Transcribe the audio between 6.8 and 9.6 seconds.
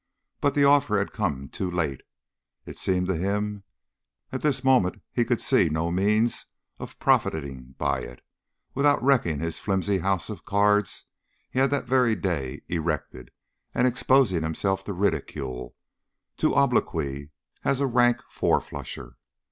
profiting by it without wrecking the